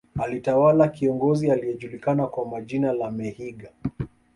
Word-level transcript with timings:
Alitawala 0.19 0.87
kiongozi 0.87 1.51
aliyejulikana 1.51 2.27
kwa 2.27 2.61
jina 2.61 2.93
la 2.93 3.11
Mehinga 3.11 3.71